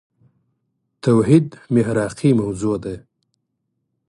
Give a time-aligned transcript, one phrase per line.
[1.01, 3.07] توحيد محراقي موضوع ده.